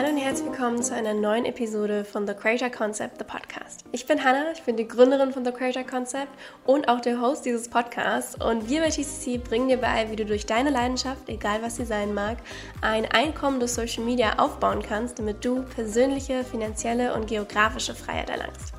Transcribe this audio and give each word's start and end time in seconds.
Hallo 0.00 0.12
und 0.12 0.16
herzlich 0.16 0.48
willkommen 0.48 0.82
zu 0.82 0.94
einer 0.94 1.12
neuen 1.12 1.44
Episode 1.44 2.06
von 2.06 2.26
The 2.26 2.32
Creator 2.32 2.70
Concept, 2.70 3.18
the 3.18 3.24
Podcast. 3.24 3.84
Ich 3.92 4.06
bin 4.06 4.24
Hannah, 4.24 4.50
ich 4.50 4.62
bin 4.62 4.78
die 4.78 4.88
Gründerin 4.88 5.30
von 5.30 5.44
The 5.44 5.52
Creator 5.52 5.84
Concept 5.84 6.30
und 6.64 6.88
auch 6.88 7.02
der 7.02 7.20
Host 7.20 7.44
dieses 7.44 7.68
Podcasts. 7.68 8.34
Und 8.42 8.70
wir 8.70 8.80
bei 8.80 8.88
TCC 8.88 9.36
bringen 9.36 9.68
dir 9.68 9.76
bei, 9.76 10.10
wie 10.10 10.16
du 10.16 10.24
durch 10.24 10.46
deine 10.46 10.70
Leidenschaft, 10.70 11.28
egal 11.28 11.60
was 11.60 11.76
sie 11.76 11.84
sein 11.84 12.14
mag, 12.14 12.38
ein 12.80 13.04
Einkommen 13.12 13.60
durch 13.60 13.72
Social 13.72 14.02
Media 14.02 14.38
aufbauen 14.38 14.80
kannst, 14.80 15.18
damit 15.18 15.44
du 15.44 15.64
persönliche, 15.64 16.44
finanzielle 16.44 17.12
und 17.12 17.26
geografische 17.26 17.94
Freiheit 17.94 18.30
erlangst. 18.30 18.72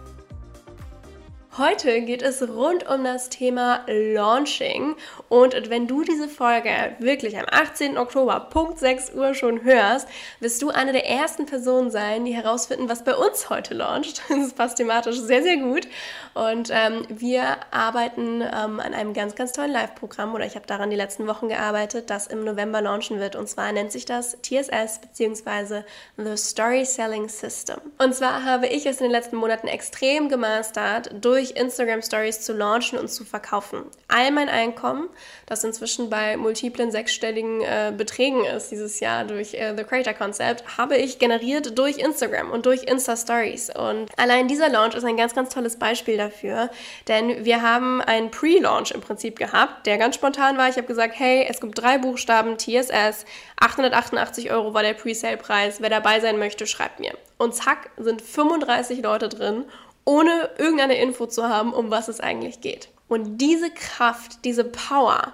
Heute 1.57 1.99
geht 2.03 2.21
es 2.21 2.41
rund 2.47 2.87
um 2.87 3.03
das 3.03 3.27
Thema 3.27 3.81
Launching. 3.85 4.95
Und 5.27 5.69
wenn 5.69 5.85
du 5.85 6.01
diese 6.01 6.29
Folge 6.29 6.69
wirklich 6.99 7.37
am 7.37 7.43
18. 7.45 7.97
Oktober, 7.97 8.47
Punkt 8.49 8.79
6 8.79 9.13
Uhr 9.15 9.33
schon 9.33 9.65
hörst, 9.65 10.07
wirst 10.39 10.61
du 10.61 10.69
eine 10.69 10.93
der 10.93 11.09
ersten 11.09 11.45
Personen 11.45 11.91
sein, 11.91 12.23
die 12.23 12.33
herausfinden, 12.33 12.87
was 12.87 13.03
bei 13.03 13.13
uns 13.15 13.49
heute 13.49 13.73
launcht. 13.73 14.21
Das 14.29 14.53
passt 14.53 14.77
thematisch 14.77 15.19
sehr, 15.19 15.43
sehr 15.43 15.57
gut. 15.57 15.89
Und 16.33 16.69
ähm, 16.71 17.05
wir 17.09 17.57
arbeiten 17.71 18.41
ähm, 18.41 18.79
an 18.79 18.93
einem 18.93 19.13
ganz, 19.13 19.35
ganz 19.35 19.51
tollen 19.51 19.71
Live-Programm 19.71 20.33
oder 20.33 20.45
ich 20.45 20.55
habe 20.55 20.65
daran 20.65 20.89
die 20.89 20.95
letzten 20.95 21.27
Wochen 21.27 21.49
gearbeitet, 21.49 22.09
das 22.09 22.27
im 22.27 22.45
November 22.45 22.81
launchen 22.81 23.19
wird. 23.19 23.35
Und 23.35 23.49
zwar 23.49 23.73
nennt 23.73 23.91
sich 23.91 24.05
das 24.05 24.37
TSS 24.41 25.01
bzw. 25.01 25.83
The 26.15 26.37
Story 26.37 26.85
Selling 26.85 27.27
System. 27.27 27.81
Und 27.97 28.15
zwar 28.15 28.45
habe 28.45 28.67
ich 28.67 28.85
es 28.85 28.97
in 28.97 29.03
den 29.03 29.11
letzten 29.11 29.35
Monaten 29.35 29.67
extrem 29.67 30.29
gemastert, 30.29 31.11
durch 31.19 31.40
durch 31.41 31.59
Instagram 31.59 32.03
Stories 32.03 32.41
zu 32.41 32.53
launchen 32.53 32.99
und 32.99 33.09
zu 33.09 33.25
verkaufen. 33.25 33.85
All 34.07 34.29
mein 34.31 34.47
Einkommen, 34.47 35.09
das 35.47 35.63
inzwischen 35.63 36.09
bei 36.09 36.37
multiplen 36.37 36.91
sechsstelligen 36.91 37.61
äh, 37.61 37.91
Beträgen 37.95 38.45
ist 38.45 38.69
dieses 38.69 38.99
Jahr 38.99 39.25
durch 39.25 39.55
äh, 39.55 39.73
The 39.75 39.83
Creator 39.83 40.13
Concept, 40.13 40.77
habe 40.77 40.97
ich 40.97 41.17
generiert 41.17 41.79
durch 41.79 41.97
Instagram 41.97 42.51
und 42.51 42.67
durch 42.67 42.83
Insta 42.83 43.17
Stories. 43.17 43.71
Und 43.75 44.07
allein 44.17 44.47
dieser 44.47 44.69
Launch 44.69 44.93
ist 44.93 45.03
ein 45.03 45.17
ganz, 45.17 45.33
ganz 45.33 45.51
tolles 45.51 45.77
Beispiel 45.79 46.17
dafür, 46.17 46.69
denn 47.07 47.43
wir 47.43 47.63
haben 47.63 48.01
einen 48.01 48.29
Pre-Launch 48.29 48.91
im 48.91 49.01
Prinzip 49.01 49.39
gehabt, 49.39 49.87
der 49.87 49.97
ganz 49.97 50.13
spontan 50.13 50.57
war. 50.57 50.69
Ich 50.69 50.77
habe 50.77 50.87
gesagt, 50.87 51.15
hey, 51.17 51.47
es 51.49 51.59
gibt 51.59 51.81
drei 51.81 51.97
Buchstaben, 51.97 52.57
TSS, 52.59 53.25
888 53.59 54.51
Euro 54.51 54.75
war 54.75 54.83
der 54.83 54.93
Pre-Sale-Preis. 54.93 55.81
Wer 55.81 55.89
dabei 55.89 56.19
sein 56.19 56.37
möchte, 56.37 56.67
schreibt 56.67 56.99
mir. 56.99 57.13
Und 57.39 57.55
zack, 57.55 57.89
sind 57.97 58.21
35 58.21 59.01
Leute 59.01 59.27
drin 59.27 59.65
ohne 60.05 60.49
irgendeine 60.57 60.95
Info 60.95 61.25
zu 61.25 61.47
haben, 61.47 61.73
um 61.73 61.91
was 61.91 62.07
es 62.07 62.19
eigentlich 62.19 62.61
geht. 62.61 62.89
Und 63.07 63.39
diese 63.39 63.71
Kraft, 63.71 64.45
diese 64.45 64.63
Power, 64.63 65.33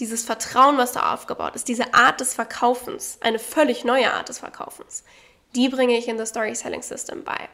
dieses 0.00 0.24
Vertrauen, 0.24 0.76
was 0.76 0.92
da 0.92 1.14
aufgebaut 1.14 1.54
ist, 1.54 1.68
diese 1.68 1.94
Art 1.94 2.20
des 2.20 2.34
Verkaufens, 2.34 3.18
eine 3.20 3.38
völlig 3.38 3.84
neue 3.84 4.12
Art 4.12 4.28
des 4.28 4.40
Verkaufens, 4.40 5.04
die 5.54 5.68
bringe 5.68 5.96
ich 5.96 6.08
in 6.08 6.18
das 6.18 6.30
Story 6.30 6.54
Selling 6.54 6.82
System 6.82 7.24
bei. 7.24 7.48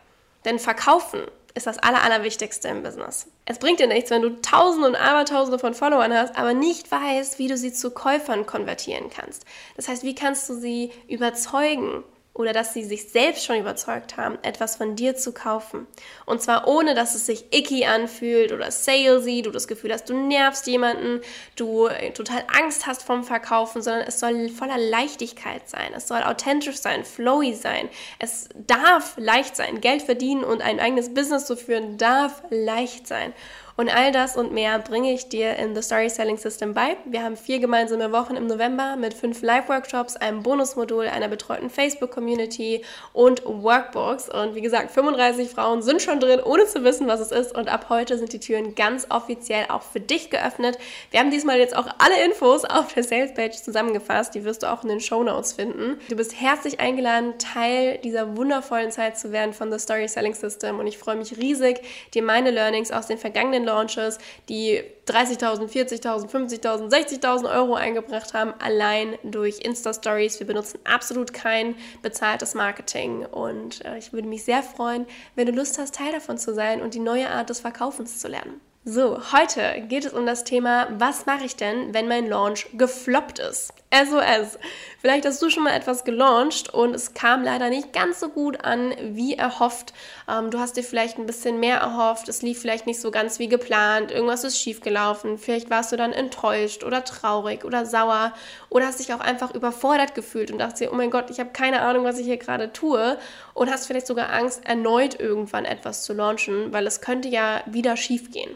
Denn 0.44 0.58
Verkaufen 0.58 1.20
ist 1.54 1.66
das 1.66 1.78
Aller, 1.78 2.02
Allerwichtigste 2.02 2.68
im 2.68 2.82
Business. 2.82 3.26
Es 3.44 3.58
bringt 3.58 3.80
dir 3.80 3.86
nichts, 3.86 4.10
wenn 4.10 4.22
du 4.22 4.40
Tausende 4.40 4.88
und 4.88 4.96
Abertausende 4.96 5.58
von 5.58 5.74
Followern 5.74 6.14
hast, 6.14 6.36
aber 6.36 6.54
nicht 6.54 6.90
weißt, 6.90 7.38
wie 7.38 7.48
du 7.48 7.56
sie 7.56 7.72
zu 7.72 7.90
Käufern 7.90 8.46
konvertieren 8.46 9.10
kannst. 9.10 9.44
Das 9.76 9.88
heißt, 9.88 10.02
wie 10.04 10.14
kannst 10.14 10.48
du 10.48 10.54
sie 10.54 10.92
überzeugen, 11.08 12.04
oder 12.40 12.52
dass 12.52 12.72
sie 12.72 12.84
sich 12.84 13.10
selbst 13.10 13.44
schon 13.44 13.58
überzeugt 13.58 14.16
haben, 14.16 14.38
etwas 14.42 14.76
von 14.76 14.96
dir 14.96 15.16
zu 15.16 15.32
kaufen. 15.32 15.86
Und 16.26 16.42
zwar 16.42 16.66
ohne, 16.66 16.94
dass 16.94 17.14
es 17.14 17.26
sich 17.26 17.44
icky 17.52 17.84
anfühlt 17.84 18.52
oder 18.52 18.70
salesy, 18.70 19.42
du 19.42 19.50
das 19.50 19.68
Gefühl 19.68 19.92
hast, 19.92 20.08
du 20.08 20.14
nervst 20.14 20.66
jemanden, 20.66 21.20
du 21.56 21.86
äh, 21.86 22.12
total 22.12 22.44
Angst 22.58 22.86
hast 22.86 23.02
vom 23.02 23.24
Verkaufen, 23.24 23.82
sondern 23.82 24.06
es 24.06 24.18
soll 24.20 24.48
voller 24.48 24.78
Leichtigkeit 24.78 25.68
sein. 25.68 25.92
Es 25.94 26.08
soll 26.08 26.22
authentisch 26.22 26.78
sein, 26.78 27.04
flowy 27.04 27.54
sein. 27.54 27.88
Es 28.18 28.48
darf 28.54 29.14
leicht 29.16 29.56
sein. 29.56 29.80
Geld 29.80 30.02
verdienen 30.02 30.44
und 30.44 30.62
ein 30.62 30.80
eigenes 30.80 31.12
Business 31.12 31.46
zu 31.46 31.56
führen 31.56 31.98
darf 31.98 32.42
leicht 32.50 33.06
sein. 33.06 33.32
Und 33.80 33.88
all 33.88 34.12
das 34.12 34.36
und 34.36 34.52
mehr 34.52 34.78
bringe 34.78 35.10
ich 35.10 35.30
dir 35.30 35.56
in 35.56 35.74
The 35.74 35.80
Story 35.80 36.10
Selling 36.10 36.36
System 36.36 36.74
bei. 36.74 36.98
Wir 37.06 37.22
haben 37.22 37.34
vier 37.34 37.60
gemeinsame 37.60 38.12
Wochen 38.12 38.36
im 38.36 38.46
November 38.46 38.96
mit 38.96 39.14
fünf 39.14 39.40
Live-Workshops, 39.40 40.16
einem 40.16 40.42
Bonusmodul, 40.42 41.06
einer 41.06 41.28
betreuten 41.28 41.70
Facebook-Community 41.70 42.84
und 43.14 43.42
Workbooks. 43.46 44.28
Und 44.28 44.54
wie 44.54 44.60
gesagt, 44.60 44.90
35 44.90 45.48
Frauen 45.48 45.80
sind 45.80 46.02
schon 46.02 46.20
drin, 46.20 46.40
ohne 46.44 46.66
zu 46.66 46.84
wissen, 46.84 47.08
was 47.08 47.20
es 47.20 47.32
ist. 47.32 47.56
Und 47.56 47.72
ab 47.72 47.86
heute 47.88 48.18
sind 48.18 48.34
die 48.34 48.38
Türen 48.38 48.74
ganz 48.74 49.06
offiziell 49.08 49.64
auch 49.70 49.80
für 49.80 50.00
dich 50.00 50.28
geöffnet. 50.28 50.76
Wir 51.10 51.20
haben 51.20 51.30
diesmal 51.30 51.58
jetzt 51.58 51.74
auch 51.74 51.86
alle 51.96 52.22
Infos 52.22 52.66
auf 52.66 52.92
der 52.92 53.02
Sales-Page 53.02 53.62
zusammengefasst. 53.62 54.34
Die 54.34 54.44
wirst 54.44 54.62
du 54.62 54.70
auch 54.70 54.82
in 54.82 54.90
den 54.90 55.00
Show 55.00 55.22
Notes 55.22 55.54
finden. 55.54 55.98
Du 56.10 56.16
bist 56.16 56.38
herzlich 56.38 56.80
eingeladen, 56.80 57.38
Teil 57.38 57.96
dieser 58.04 58.36
wundervollen 58.36 58.90
Zeit 58.90 59.18
zu 59.18 59.32
werden 59.32 59.54
von 59.54 59.72
The 59.72 59.78
Story 59.78 60.06
Selling 60.06 60.34
System. 60.34 60.78
Und 60.78 60.86
ich 60.86 60.98
freue 60.98 61.16
mich 61.16 61.38
riesig, 61.38 61.80
dir 62.12 62.22
meine 62.22 62.50
Learnings 62.50 62.92
aus 62.92 63.06
den 63.06 63.16
vergangenen 63.16 63.69
Launches, 63.70 64.18
die 64.48 64.82
30.000, 65.06 65.68
40.000, 65.68 66.28
50.000, 66.28 66.90
60.000 66.90 67.54
Euro 67.54 67.74
eingebracht 67.74 68.34
haben, 68.34 68.52
allein 68.58 69.16
durch 69.22 69.60
Insta-Stories. 69.60 70.40
Wir 70.40 70.46
benutzen 70.46 70.80
absolut 70.84 71.32
kein 71.32 71.76
bezahltes 72.02 72.54
Marketing 72.54 73.24
und 73.26 73.84
äh, 73.84 73.98
ich 73.98 74.12
würde 74.12 74.28
mich 74.28 74.44
sehr 74.44 74.62
freuen, 74.62 75.06
wenn 75.36 75.46
du 75.46 75.52
Lust 75.52 75.78
hast, 75.78 75.94
Teil 75.94 76.12
davon 76.12 76.38
zu 76.38 76.54
sein 76.54 76.82
und 76.82 76.94
die 76.94 77.00
neue 77.00 77.30
Art 77.30 77.50
des 77.50 77.60
Verkaufens 77.60 78.18
zu 78.18 78.28
lernen. 78.28 78.60
So, 78.86 79.18
heute 79.32 79.82
geht 79.88 80.06
es 80.06 80.14
um 80.14 80.24
das 80.24 80.42
Thema, 80.42 80.88
was 80.98 81.26
mache 81.26 81.44
ich 81.44 81.54
denn, 81.54 81.92
wenn 81.92 82.08
mein 82.08 82.26
Launch 82.26 82.66
gefloppt 82.72 83.38
ist? 83.38 83.74
SOS. 83.92 84.58
Vielleicht 85.00 85.24
hast 85.24 85.40
du 85.40 85.48
schon 85.48 85.64
mal 85.64 85.74
etwas 85.74 86.04
gelauncht 86.04 86.74
und 86.74 86.94
es 86.94 87.14
kam 87.14 87.42
leider 87.42 87.70
nicht 87.70 87.94
ganz 87.94 88.20
so 88.20 88.28
gut 88.28 88.62
an, 88.66 88.94
wie 89.00 89.34
erhofft. 89.34 89.94
Ähm, 90.28 90.50
du 90.50 90.58
hast 90.58 90.76
dir 90.76 90.82
vielleicht 90.82 91.16
ein 91.16 91.24
bisschen 91.24 91.58
mehr 91.58 91.78
erhofft, 91.78 92.28
es 92.28 92.42
lief 92.42 92.60
vielleicht 92.60 92.86
nicht 92.86 93.00
so 93.00 93.10
ganz 93.10 93.38
wie 93.38 93.48
geplant, 93.48 94.10
irgendwas 94.10 94.44
ist 94.44 94.58
schiefgelaufen, 94.58 95.38
vielleicht 95.38 95.70
warst 95.70 95.90
du 95.92 95.96
dann 95.96 96.12
enttäuscht 96.12 96.84
oder 96.84 97.02
traurig 97.02 97.64
oder 97.64 97.86
sauer 97.86 98.34
oder 98.68 98.86
hast 98.86 99.00
dich 99.00 99.14
auch 99.14 99.20
einfach 99.20 99.54
überfordert 99.54 100.14
gefühlt 100.14 100.50
und 100.50 100.58
dachtest 100.58 100.82
dir, 100.82 100.92
oh 100.92 100.96
mein 100.96 101.10
Gott, 101.10 101.30
ich 101.30 101.40
habe 101.40 101.50
keine 101.50 101.80
Ahnung, 101.80 102.04
was 102.04 102.18
ich 102.18 102.26
hier 102.26 102.36
gerade 102.36 102.70
tue 102.70 103.16
und 103.54 103.70
hast 103.70 103.86
vielleicht 103.86 104.06
sogar 104.06 104.30
Angst, 104.30 104.66
erneut 104.66 105.18
irgendwann 105.18 105.64
etwas 105.64 106.02
zu 106.02 106.12
launchen, 106.12 106.74
weil 106.74 106.86
es 106.86 107.00
könnte 107.00 107.28
ja 107.28 107.62
wieder 107.64 107.96
schief 107.96 108.30
gehen. 108.30 108.50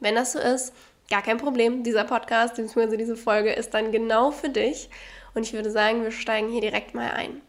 Wenn 0.00 0.14
das 0.14 0.32
so 0.32 0.38
ist, 0.38 0.74
gar 1.08 1.22
kein 1.22 1.38
Problem. 1.38 1.84
Dieser 1.84 2.04
Podcast, 2.04 2.56
beziehungsweise 2.56 2.98
diese 2.98 3.16
Folge 3.16 3.52
ist 3.52 3.72
dann 3.72 3.92
genau 3.92 4.30
für 4.30 4.50
dich. 4.50 4.90
Und 5.36 5.42
ich 5.42 5.52
würde 5.52 5.70
sagen, 5.70 6.02
wir 6.02 6.12
steigen 6.12 6.50
hier 6.50 6.62
direkt 6.62 6.94
mal 6.94 7.10
ein. 7.10 7.42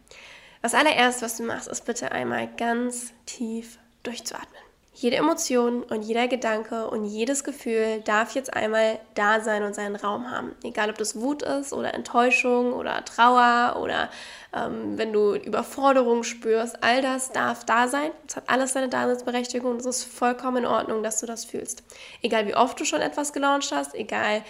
Das 0.61 0.73
allererste, 0.73 1.23
was 1.23 1.37
du 1.37 1.43
machst, 1.43 1.69
ist 1.69 1.85
bitte 1.85 2.11
einmal 2.11 2.49
ganz 2.57 3.13
tief 3.25 3.79
durchzuatmen. 4.03 4.66
Jede 4.99 5.17
Emotion 5.17 5.83
und 5.83 6.01
jeder 6.01 6.27
Gedanke 6.27 6.87
und 6.87 7.05
jedes 7.05 7.43
Gefühl 7.43 8.01
darf 8.03 8.33
jetzt 8.33 8.55
einmal 8.55 8.97
da 9.13 9.41
sein 9.41 9.61
und 9.61 9.75
seinen 9.75 9.95
Raum 9.95 10.31
haben. 10.31 10.55
Egal, 10.63 10.89
ob 10.89 10.97
das 10.97 11.15
Wut 11.21 11.43
ist 11.43 11.71
oder 11.71 11.93
Enttäuschung 11.93 12.73
oder 12.73 13.05
Trauer 13.05 13.79
oder 13.79 14.09
ähm, 14.55 14.97
wenn 14.97 15.13
du 15.13 15.35
Überforderung 15.35 16.23
spürst, 16.23 16.83
all 16.83 17.03
das 17.03 17.31
darf 17.31 17.63
da 17.63 17.87
sein. 17.87 18.09
Es 18.27 18.37
hat 18.37 18.49
alles 18.49 18.73
seine 18.73 18.89
Daseinsberechtigung 18.89 19.73
und 19.73 19.81
es 19.81 19.85
ist 19.85 20.03
vollkommen 20.03 20.63
in 20.63 20.65
Ordnung, 20.65 21.03
dass 21.03 21.19
du 21.19 21.27
das 21.27 21.45
fühlst. 21.45 21.83
Egal, 22.23 22.47
wie 22.47 22.55
oft 22.55 22.79
du 22.79 22.83
schon 22.83 23.01
etwas 23.01 23.33
gelauncht 23.33 23.71
hast, 23.71 23.93
egal, 23.93 24.41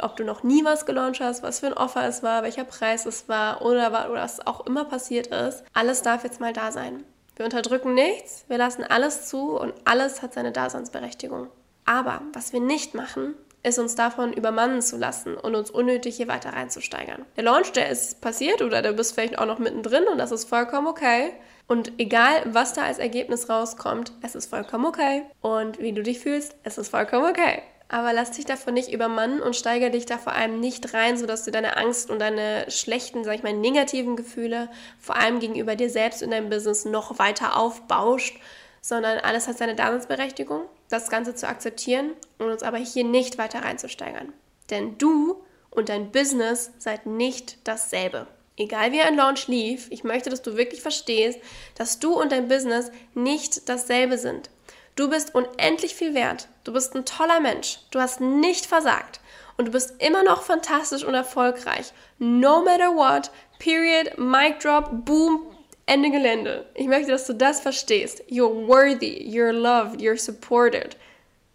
ob 0.00 0.16
du 0.16 0.24
noch 0.24 0.42
nie 0.42 0.64
was 0.64 0.86
gelauncht 0.86 1.20
hast, 1.20 1.42
was 1.42 1.60
für 1.60 1.66
ein 1.66 1.74
Offer 1.74 2.08
es 2.08 2.22
war, 2.22 2.42
welcher 2.42 2.64
Preis 2.64 3.04
es 3.04 3.28
war 3.28 3.60
oder, 3.60 3.88
oder 4.10 4.22
was 4.22 4.46
auch 4.46 4.64
immer 4.64 4.86
passiert 4.86 5.26
ist, 5.26 5.62
alles 5.74 6.00
darf 6.00 6.24
jetzt 6.24 6.40
mal 6.40 6.54
da 6.54 6.72
sein. 6.72 7.04
Wir 7.40 7.46
unterdrücken 7.46 7.94
nichts, 7.94 8.44
wir 8.48 8.58
lassen 8.58 8.84
alles 8.84 9.26
zu 9.26 9.58
und 9.58 9.72
alles 9.86 10.20
hat 10.20 10.34
seine 10.34 10.52
Daseinsberechtigung. 10.52 11.48
Aber 11.86 12.20
was 12.34 12.52
wir 12.52 12.60
nicht 12.60 12.94
machen, 12.94 13.34
ist 13.62 13.78
uns 13.78 13.94
davon 13.94 14.34
übermannen 14.34 14.82
zu 14.82 14.98
lassen 14.98 15.38
und 15.38 15.54
uns 15.54 15.70
unnötig 15.70 16.18
hier 16.18 16.28
weiter 16.28 16.52
reinzusteigern. 16.52 17.24
Der 17.38 17.44
Launch, 17.44 17.72
der 17.72 17.88
ist 17.88 18.20
passiert 18.20 18.60
oder 18.60 18.82
du 18.82 18.92
bist 18.92 19.14
vielleicht 19.14 19.38
auch 19.38 19.46
noch 19.46 19.58
mittendrin 19.58 20.04
und 20.12 20.18
das 20.18 20.32
ist 20.32 20.50
vollkommen 20.50 20.86
okay. 20.86 21.32
Und 21.66 21.98
egal, 21.98 22.42
was 22.44 22.74
da 22.74 22.82
als 22.82 22.98
Ergebnis 22.98 23.48
rauskommt, 23.48 24.12
es 24.20 24.34
ist 24.34 24.50
vollkommen 24.50 24.84
okay. 24.84 25.22
Und 25.40 25.78
wie 25.78 25.92
du 25.92 26.02
dich 26.02 26.20
fühlst, 26.20 26.54
es 26.62 26.76
ist 26.76 26.90
vollkommen 26.90 27.24
okay. 27.24 27.62
Aber 27.92 28.12
lass 28.12 28.30
dich 28.30 28.44
davon 28.44 28.74
nicht 28.74 28.92
übermannen 28.92 29.42
und 29.42 29.56
steigere 29.56 29.90
dich 29.90 30.06
da 30.06 30.16
vor 30.16 30.32
allem 30.32 30.60
nicht 30.60 30.94
rein, 30.94 31.18
sodass 31.18 31.44
du 31.44 31.50
deine 31.50 31.76
Angst 31.76 32.08
und 32.08 32.20
deine 32.20 32.70
schlechten, 32.70 33.24
sag 33.24 33.34
ich 33.34 33.42
mal, 33.42 33.52
negativen 33.52 34.14
Gefühle 34.14 34.70
vor 35.00 35.16
allem 35.16 35.40
gegenüber 35.40 35.74
dir 35.74 35.90
selbst 35.90 36.22
und 36.22 36.30
deinem 36.30 36.50
Business 36.50 36.84
noch 36.84 37.18
weiter 37.18 37.56
aufbauscht, 37.56 38.38
sondern 38.80 39.18
alles 39.18 39.48
hat 39.48 39.58
seine 39.58 39.74
Daseinsberechtigung, 39.74 40.62
das 40.88 41.10
Ganze 41.10 41.34
zu 41.34 41.48
akzeptieren 41.48 42.12
und 42.38 42.50
uns 42.50 42.62
aber 42.62 42.78
hier 42.78 43.02
nicht 43.02 43.38
weiter 43.38 43.64
reinzusteigern. 43.64 44.32
Denn 44.70 44.96
du 44.96 45.42
und 45.70 45.88
dein 45.88 46.12
Business 46.12 46.70
seid 46.78 47.06
nicht 47.06 47.58
dasselbe. 47.64 48.28
Egal 48.56 48.92
wie 48.92 49.00
ein 49.00 49.16
Launch 49.16 49.48
lief, 49.48 49.88
ich 49.90 50.04
möchte, 50.04 50.30
dass 50.30 50.42
du 50.42 50.56
wirklich 50.56 50.80
verstehst, 50.80 51.40
dass 51.74 51.98
du 51.98 52.12
und 52.12 52.30
dein 52.30 52.46
Business 52.46 52.92
nicht 53.14 53.68
dasselbe 53.68 54.16
sind. 54.16 54.48
Du 54.96 55.08
bist 55.08 55.34
unendlich 55.34 55.94
viel 55.94 56.14
wert. 56.14 56.48
Du 56.64 56.72
bist 56.72 56.94
ein 56.94 57.04
toller 57.04 57.40
Mensch. 57.40 57.78
Du 57.90 58.00
hast 58.00 58.20
nicht 58.20 58.66
versagt. 58.66 59.20
Und 59.56 59.66
du 59.66 59.72
bist 59.72 59.94
immer 60.02 60.22
noch 60.22 60.42
fantastisch 60.42 61.04
und 61.04 61.14
erfolgreich. 61.14 61.92
No 62.18 62.62
matter 62.62 62.94
what. 62.94 63.30
Period. 63.58 64.18
Mic 64.18 64.58
drop. 64.60 65.04
Boom. 65.04 65.46
Ende 65.90 66.10
Gelände. 66.10 66.66
Ich 66.74 66.86
möchte, 66.86 67.10
dass 67.10 67.26
du 67.26 67.32
das 67.32 67.60
verstehst. 67.60 68.22
You're 68.30 68.68
worthy, 68.68 69.28
you're 69.28 69.50
loved, 69.50 70.00
you're 70.00 70.16
supported. 70.16 70.96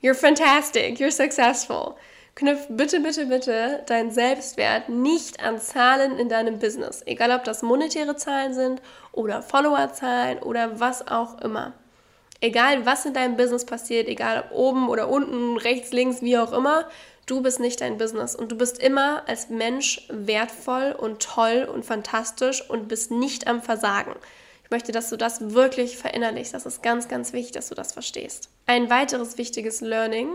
You're 0.02 0.14
fantastic, 0.14 1.00
you're 1.00 1.10
successful. 1.10 1.96
Knüpf 2.36 2.68
bitte, 2.68 3.00
bitte, 3.00 3.28
bitte 3.28 3.84
deinen 3.88 4.12
Selbstwert 4.12 4.90
nicht 4.90 5.42
an 5.42 5.58
Zahlen 5.58 6.20
in 6.20 6.28
deinem 6.28 6.60
Business. 6.60 7.02
Egal, 7.06 7.32
ob 7.32 7.46
das 7.46 7.62
monetäre 7.62 8.18
Zahlen 8.18 8.54
sind 8.54 8.82
oder 9.14 9.42
Followerzahlen 9.42 10.40
oder 10.40 10.82
was 10.82 11.08
auch 11.08 11.40
immer. 11.40 11.72
Egal, 12.42 12.86
was 12.86 13.06
in 13.06 13.14
deinem 13.14 13.38
Business 13.38 13.66
passiert, 13.66 14.08
egal 14.08 14.46
ob 14.50 14.58
oben 14.58 14.90
oder 14.90 15.10
unten, 15.10 15.58
rechts, 15.58 15.92
links, 15.92 16.22
wie 16.22 16.38
auch 16.38 16.52
immer, 16.52 16.88
du 17.26 17.42
bist 17.42 17.60
nicht 17.60 17.82
dein 17.82 17.98
Business 17.98 18.36
und 18.36 18.52
du 18.52 18.58
bist 18.58 18.78
immer 18.80 19.28
als 19.28 19.50
Mensch 19.50 20.06
wertvoll 20.10 20.96
und 20.98 21.22
toll 21.22 21.68
und 21.72 21.86
fantastisch 21.86 22.68
und 22.70 22.88
bist 22.88 23.12
nicht 23.12 23.48
am 23.48 23.62
Versagen. 23.62 24.16
Ich 24.64 24.72
möchte, 24.72 24.92
dass 24.92 25.10
du 25.10 25.18
das 25.18 25.54
wirklich 25.54 25.98
verinnerlichst. 25.98 26.54
Das 26.54 26.66
ist 26.66 26.82
ganz, 26.82 27.08
ganz 27.08 27.34
wichtig, 27.34 27.54
dass 27.54 27.70
du 27.70 27.76
das 27.76 27.94
verstehst. 27.94 28.50
Ein 28.66 28.90
weiteres 28.90 29.38
wichtiges 29.38 29.82
Learning 29.82 30.30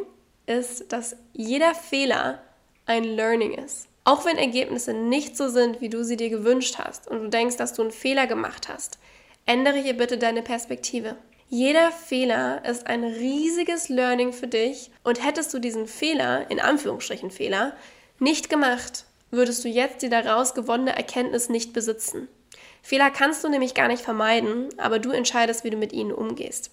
ist, 0.47 0.93
dass 0.93 1.17
jeder 1.33 1.75
Fehler 1.75 2.41
ein 2.87 3.05
Learning 3.05 3.55
ist. 3.55 3.89
Auch 4.05 4.25
wenn 4.25 4.39
Ergebnisse 4.39 4.93
nicht 4.95 5.37
so 5.37 5.49
sind, 5.49 5.81
wie 5.81 5.89
du 5.89 6.05
sie 6.05 6.17
dir 6.17 6.31
gewünscht 6.31 6.79
hast 6.79 7.09
und 7.09 7.23
du 7.23 7.29
denkst, 7.29 7.57
dass 7.57 7.75
du 7.75 7.83
einen 7.83 7.91
Fehler 7.91 8.27
gemacht 8.27 8.69
hast, 8.69 8.99
ändere 9.47 9.79
hier 9.79 9.97
bitte 9.97 10.17
deine 10.17 10.43
Perspektive. 10.43 11.17
Jeder 11.53 11.91
Fehler 11.91 12.65
ist 12.65 12.87
ein 12.87 13.03
riesiges 13.03 13.89
Learning 13.89 14.33
für 14.33 14.47
dich 14.47 14.93
und 15.03 15.25
hättest 15.25 15.53
du 15.53 15.59
diesen 15.59 15.89
Fehler, 15.89 16.49
in 16.49 16.61
Anführungsstrichen 16.61 17.33
Fehler, 17.33 17.73
nicht 18.21 18.49
gemacht, 18.49 19.05
würdest 19.33 19.65
du 19.65 19.69
jetzt 19.69 20.01
die 20.03 20.09
daraus 20.09 20.55
gewonnene 20.55 20.95
Erkenntnis 20.97 21.49
nicht 21.49 21.73
besitzen. 21.73 22.29
Fehler 22.83 23.11
kannst 23.11 23.43
du 23.43 23.49
nämlich 23.49 23.75
gar 23.75 23.89
nicht 23.89 24.01
vermeiden, 24.01 24.69
aber 24.79 25.01
du 25.01 25.11
entscheidest, 25.11 25.65
wie 25.65 25.71
du 25.71 25.77
mit 25.77 25.93
ihnen 25.93 26.13
umgehst. 26.13 26.71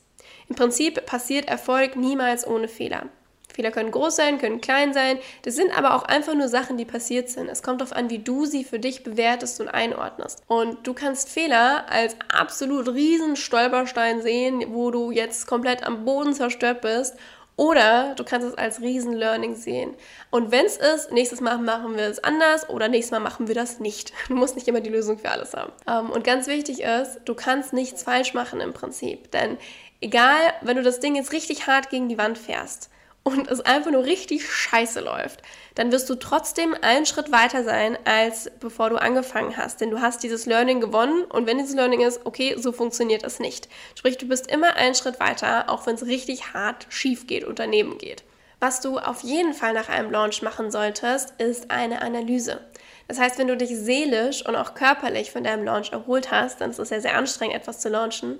Im 0.48 0.56
Prinzip 0.56 1.08
passiert 1.08 1.48
Erfolg 1.48 1.96
niemals 1.96 2.46
ohne 2.46 2.68
Fehler. 2.68 3.10
Fehler 3.58 3.72
können 3.72 3.90
groß 3.90 4.16
sein, 4.16 4.38
können 4.38 4.62
klein 4.62 4.94
sein. 4.94 5.18
Das 5.42 5.56
sind 5.56 5.76
aber 5.76 5.96
auch 5.96 6.04
einfach 6.04 6.36
nur 6.36 6.48
Sachen, 6.48 6.78
die 6.78 6.86
passiert 6.86 7.28
sind. 7.28 7.50
Es 7.50 7.64
kommt 7.64 7.82
darauf 7.82 7.96
an, 7.96 8.12
wie 8.12 8.20
du 8.20 8.46
sie 8.46 8.64
für 8.64 8.78
dich 8.78 9.04
bewertest 9.04 9.60
und 9.60 9.68
einordnest. 9.68 10.44
Und 10.48 10.86
du 10.86 10.94
kannst 10.94 11.28
Fehler 11.28 11.86
als 11.90 12.16
absolut 12.32 12.88
riesen 12.90 13.36
Stolperstein 13.36 14.22
sehen, 14.22 14.64
wo 14.70 14.92
du 14.92 15.10
jetzt 15.10 15.48
komplett 15.48 15.84
am 15.88 16.06
Boden 16.06 16.34
zerstört 16.34 16.82
bist 16.82 17.16
oder 17.56 18.14
du 18.14 18.24
kannst 18.24 18.48
es 18.48 18.56
als 18.56 18.82
Riesen-Learning 18.82 19.56
sehen. 19.56 19.96
Und 20.30 20.52
wenn 20.52 20.68
es 20.68 20.78
ist, 20.78 21.12
nächstes 21.12 21.42
Mal 21.42 21.58
machen 21.58 21.98
wir 21.98 22.04
es 22.04 22.24
anders 22.24 22.70
oder 22.70 22.90
nächstes 22.90 23.12
Mal 23.12 23.22
machen 23.22 23.48
wir 23.48 23.56
das 23.56 23.80
nicht. 23.80 24.14
Du 24.28 24.36
musst 24.36 24.54
nicht 24.54 24.68
immer 24.68 24.82
die 24.82 24.92
Lösung 24.92 25.18
für 25.18 25.32
alles 25.32 25.56
haben. 25.56 25.72
Ähm, 25.88 26.12
und 26.12 26.24
ganz 26.24 26.46
wichtig 26.46 26.82
ist, 26.82 27.22
du 27.26 27.34
kannst 27.34 27.74
nichts 27.74 28.04
falsch 28.04 28.36
machen 28.36 28.62
im 28.62 28.74
Prinzip. 28.74 29.32
Denn 29.32 29.58
egal, 30.00 30.38
wenn 30.62 30.78
du 30.78 30.84
das 30.84 31.00
Ding 31.00 31.16
jetzt 31.16 31.32
richtig 31.32 31.66
hart 31.66 31.90
gegen 31.90 32.08
die 32.08 32.20
Wand 32.20 32.38
fährst, 32.38 32.92
und 33.28 33.50
es 33.50 33.60
einfach 33.60 33.92
nur 33.92 34.06
richtig 34.06 34.50
scheiße 34.50 35.02
läuft, 35.02 35.42
dann 35.76 35.92
wirst 35.92 36.10
du 36.10 36.16
trotzdem 36.16 36.74
einen 36.82 37.06
Schritt 37.06 37.32
weiter 37.32 37.64
sein, 37.64 37.98
als 38.06 38.50
bevor 38.60 38.90
du 38.90 38.96
angefangen 38.96 39.58
hast. 39.58 39.82
Denn 39.82 39.92
du 39.92 40.02
hast 40.02 40.24
dieses 40.24 40.46
Learning 40.46 40.80
gewonnen 40.80 41.24
und 41.26 41.46
wenn 41.46 41.58
dieses 41.58 41.76
Learning 41.76 42.02
ist, 42.02 42.26
okay, 42.26 42.56
so 42.58 42.72
funktioniert 42.72 43.24
es 43.24 43.40
nicht. 43.40 43.68
Sprich, 43.96 44.18
du 44.18 44.28
bist 44.28 44.50
immer 44.50 44.76
einen 44.78 44.96
Schritt 44.96 45.20
weiter, 45.20 45.70
auch 45.70 45.86
wenn 45.86 45.96
es 45.96 46.06
richtig 46.06 46.54
hart 46.54 46.88
schief 46.90 47.28
geht 47.28 47.44
und 47.44 47.60
daneben 47.60 47.98
geht. 47.98 48.24
Was 48.60 48.80
du 48.80 48.98
auf 48.98 49.22
jeden 49.24 49.54
Fall 49.54 49.74
nach 49.74 49.90
einem 49.90 50.10
Launch 50.10 50.42
machen 50.42 50.72
solltest, 50.72 51.34
ist 51.38 51.70
eine 51.70 52.02
Analyse. 52.02 52.62
Das 53.08 53.20
heißt, 53.20 53.38
wenn 53.38 53.48
du 53.48 53.58
dich 53.58 53.76
seelisch 53.76 54.46
und 54.46 54.56
auch 54.56 54.74
körperlich 54.74 55.32
von 55.32 55.44
deinem 55.44 55.66
Launch 55.66 55.92
erholt 55.92 56.32
hast, 56.32 56.62
dann 56.62 56.72
ist 56.72 56.80
es 56.80 56.90
ja 56.90 57.00
sehr 57.00 57.18
anstrengend, 57.18 57.56
etwas 57.56 57.80
zu 57.80 57.90
launchen, 57.90 58.40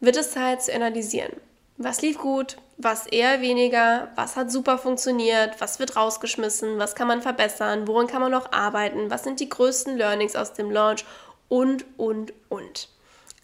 wird 0.00 0.16
es 0.16 0.30
Zeit 0.30 0.62
zu 0.62 0.74
analysieren. 0.74 1.32
Was 1.78 2.02
lief 2.02 2.18
gut, 2.18 2.56
was 2.76 3.06
eher 3.06 3.40
weniger, 3.40 4.08
was 4.14 4.36
hat 4.36 4.52
super 4.52 4.78
funktioniert, 4.78 5.60
was 5.60 5.78
wird 5.78 5.96
rausgeschmissen, 5.96 6.78
was 6.78 6.94
kann 6.94 7.08
man 7.08 7.22
verbessern, 7.22 7.88
woran 7.88 8.06
kann 8.06 8.20
man 8.20 8.30
noch 8.30 8.52
arbeiten, 8.52 9.10
was 9.10 9.24
sind 9.24 9.40
die 9.40 9.48
größten 9.48 9.96
Learnings 9.96 10.36
aus 10.36 10.52
dem 10.52 10.70
Launch 10.70 11.04
und, 11.48 11.84
und, 11.96 12.32
und. 12.48 12.88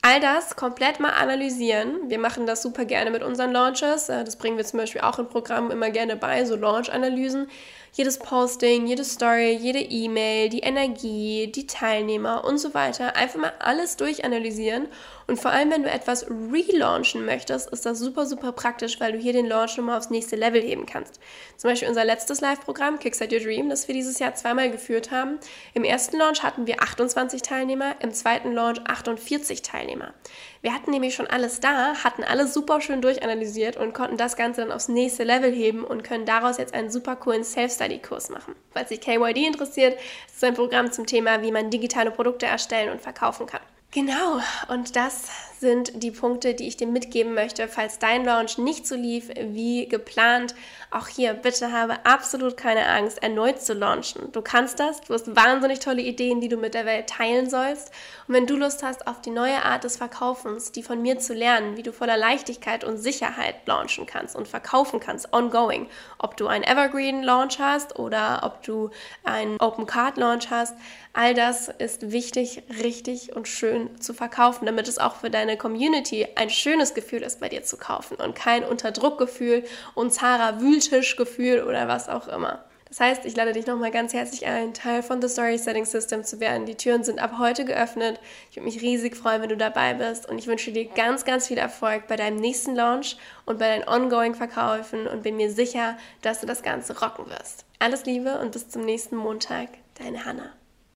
All 0.01 0.21
das 0.21 0.55
komplett 0.55 1.01
mal 1.01 1.11
analysieren. 1.11 2.09
Wir 2.09 2.21
machen 2.21 2.47
das 2.47 2.63
super 2.63 2.85
gerne 2.85 3.11
mit 3.11 3.25
unseren 3.25 3.51
Launches. 3.51 4.09
Äh, 4.09 4.23
das 4.23 4.37
bringen 4.37 4.57
wir 4.57 4.65
zum 4.65 4.79
Beispiel 4.79 5.01
auch 5.01 5.19
im 5.19 5.29
Programm 5.29 5.73
immer 5.73 5.91
gerne 5.91 6.15
bei, 6.15 6.45
so 6.45 6.55
Launch-Analysen 6.55 7.49
jedes 7.93 8.19
Posting, 8.19 8.87
jede 8.87 9.05
Story, 9.05 9.53
jede 9.53 9.81
E-Mail, 9.81 10.49
die 10.49 10.61
Energie, 10.61 11.51
die 11.53 11.67
Teilnehmer 11.67 12.45
und 12.45 12.59
so 12.59 12.75
weiter. 12.75 13.17
Einfach 13.17 13.41
mal 13.41 13.53
alles 13.59 13.97
durchanalysieren. 13.97 14.89
Und 15.29 15.39
vor 15.39 15.51
allem, 15.51 15.71
wenn 15.71 15.83
du 15.83 15.91
etwas 15.91 16.27
relaunchen 16.31 17.27
möchtest, 17.27 17.69
ist 17.71 17.85
das 17.85 17.99
super, 17.99 18.25
super 18.25 18.53
praktisch, 18.53 18.99
weil 18.99 19.13
du 19.13 19.19
hier 19.19 19.35
den 19.35 19.47
Launch 19.47 19.77
nochmal 19.77 19.99
aufs 19.99 20.09
nächste 20.09 20.37
Level 20.37 20.63
heben 20.63 20.87
kannst. 20.87 21.21
Zum 21.59 21.69
Beispiel 21.69 21.89
unser 21.89 22.05
letztes 22.05 22.41
Live-Programm, 22.41 22.99
Kickstart 22.99 23.31
Your 23.31 23.41
Dream, 23.41 23.69
das 23.69 23.89
wir 23.89 23.95
dieses 23.95 24.19
Jahr 24.19 24.35
zweimal 24.35 24.71
geführt 24.71 25.11
haben. 25.11 25.39
Im 25.75 25.85
ersten 25.85 26.17
Launch 26.17 26.43
hatten 26.43 26.67
wir 26.67 26.83
28 26.83 27.43
Teilnehmer, 27.43 27.97
im 28.01 28.13
zweiten 28.15 28.53
Launch 28.53 28.81
48 28.87 29.61
Teilnehmer. 29.61 30.15
Wir 30.63 30.75
hatten 30.75 30.91
nämlich 30.91 31.15
schon 31.15 31.27
alles 31.27 31.61
da, 31.61 31.95
hatten 32.03 32.25
alles 32.25 32.55
super 32.55 32.81
schön 32.81 33.03
durchanalysiert 33.03 33.77
und 33.77 33.93
konnten 33.93 34.17
das 34.17 34.35
Ganze 34.35 34.63
dann 34.63 34.73
aufs 34.73 34.89
nächste 34.89 35.25
Level 35.25 35.53
heben 35.53 35.85
und 35.85 36.05
können 36.05 36.25
daraus 36.25 36.57
jetzt 36.57 36.75
einen 36.75 36.91
super 36.91 37.17
coolen 37.17 37.45
Self-Study-Kurs 37.79 38.31
machen. 38.31 38.55
Falls 38.73 38.89
sich 38.91 39.01
KYD 39.01 39.47
interessiert, 39.47 39.95
ist 40.27 40.37
es 40.37 40.45
ein 40.45 40.55
Programm 40.55 40.93
zum 40.93 41.07
Thema, 41.07 41.43
wie 41.43 41.53
man 41.53 41.71
digitale 41.71 42.11
Produkte 42.11 42.47
erstellen 42.47 42.91
und 42.91 43.01
verkaufen 43.01 43.47
kann. 43.47 43.61
Genau, 43.91 44.39
und 44.69 44.97
das 44.97 45.58
sind 45.61 46.03
die 46.03 46.11
Punkte, 46.11 46.55
die 46.55 46.69
ich 46.69 46.77
dir 46.77 46.87
mitgeben 46.87 47.35
möchte, 47.35 47.69
falls 47.69 47.99
dein 47.99 48.25
Launch 48.25 48.59
nicht 48.59 48.87
so 48.87 48.95
lief 48.95 49.31
wie 49.37 49.89
geplant. 49.89 50.55
Auch 50.91 51.09
hier, 51.09 51.35
bitte 51.35 51.73
habe 51.73 52.05
absolut 52.05 52.57
keine 52.57 52.87
Angst, 52.87 53.23
erneut 53.23 53.61
zu 53.61 53.75
launchen. 53.75 54.33
Du 54.33 54.41
kannst 54.41 54.81
das, 54.81 55.01
du 55.03 55.15
hast 55.15 55.35
wahnsinnig 55.35 55.81
tolle 55.81 56.03
Ideen, 56.03 56.41
die 56.41 56.49
du 56.49 56.57
mit 56.57 56.75
der 56.75 56.87
Welt 56.87 57.09
teilen 57.09 57.51
sollst. 57.51 57.91
Und 58.27 58.35
wenn 58.35 58.47
du 58.47 58.57
Lust 58.57 58.83
hast 58.83 59.07
auf 59.07 59.21
die 59.21 59.31
neue 59.31 59.63
Art 59.65 59.85
des 59.85 59.97
Verkaufens, 59.97 60.73
die 60.73 60.83
von 60.83 61.03
mir 61.03 61.19
zu 61.19 61.35
lernen, 61.35 61.77
wie 61.77 61.83
du 61.83 61.93
voller 61.93 62.17
Leichtigkeit 62.17 62.85
und 62.85 62.99
Sicherheit 62.99 63.67
launchen 63.67 64.07
kannst 64.07 64.37
und 64.37 64.49
verkaufen 64.49 65.01
kannst, 65.01 65.33
ongoing, 65.33 65.89
ob 66.19 66.37
du 66.37 66.47
einen 66.47 66.65
Evergreen 66.65 67.23
Launch 67.23 67.59
hast 67.59 67.99
oder 67.99 68.41
ob 68.45 68.63
du 68.63 68.91
einen 69.25 69.59
Open 69.61 69.87
Card 69.87 70.17
Launch 70.17 70.51
hast, 70.51 70.75
all 71.13 71.35
das 71.35 71.69
ist 71.69 72.13
wichtig, 72.13 72.63
richtig 72.83 73.35
und 73.35 73.49
schön 73.49 74.01
zu 74.01 74.15
verkaufen, 74.15 74.67
damit 74.67 74.89
es 74.89 74.99
auch 74.99 75.17
für 75.17 75.31
deine 75.31 75.48
deine 75.49 75.59
Community 75.59 76.27
ein 76.35 76.51
schönes 76.51 76.95
Gefühl 76.95 77.23
ist, 77.23 77.41
bei 77.41 77.49
dir 77.49 77.63
zu 77.63 77.77
kaufen 77.77 78.17
und 78.19 78.35
kein 78.35 78.65
Unterdruckgefühl 78.65 79.65
und 79.95 80.13
Zara 80.13 80.61
Wühltischgefühl 80.61 81.63
oder 81.63 81.89
was 81.89 82.09
auch 82.09 82.29
immer. 82.29 82.65
Das 82.89 83.01
heißt, 83.01 83.27
ich 83.27 83.37
lade 83.37 83.53
dich 83.53 83.67
nochmal 83.67 83.91
ganz 83.91 84.15
herzlich 84.15 84.47
ein, 84.47 84.73
Teil 84.73 85.03
von 85.03 85.21
The 85.21 85.29
Story 85.29 85.59
Setting 85.59 85.85
System 85.85 86.25
zu 86.25 86.41
werden. 86.41 86.65
Die 86.65 86.75
Türen 86.75 87.05
sind 87.05 87.19
ab 87.19 87.35
heute 87.39 87.67
geöffnet. 87.67 88.19
Ich 88.51 88.57
würde 88.57 88.65
mich 88.65 88.81
riesig 88.81 89.15
freuen, 89.15 89.43
wenn 89.43 89.51
du 89.51 89.59
dabei 89.59 89.93
bist 89.93 90.27
und 90.27 90.39
ich 90.39 90.47
wünsche 90.47 90.73
dir 90.73 90.87
ganz, 90.87 91.27
ganz 91.27 91.49
viel 91.49 91.59
Erfolg 91.59 92.07
bei 92.07 92.17
deinem 92.17 92.37
nächsten 92.37 92.75
Launch 92.75 93.19
und 93.45 93.59
bei 93.59 93.69
deinen 93.69 93.89
ongoing 93.89 94.35
Verkaufen 94.35 95.07
und 95.07 95.23
bin 95.23 95.37
mir 95.37 95.51
sicher, 95.51 95.99
dass 96.23 96.41
du 96.41 96.47
das 96.47 96.63
Ganze 96.63 96.99
rocken 96.99 97.27
wirst. 97.29 97.67
Alles 97.79 98.07
Liebe 98.07 98.39
und 98.39 98.53
bis 98.53 98.71
zum 98.71 98.83
nächsten 98.83 99.17
Montag, 99.17 99.69
deine 99.99 100.25
Hannah. 100.25 100.58